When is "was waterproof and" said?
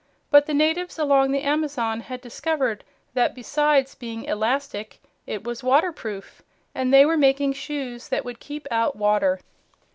5.43-6.91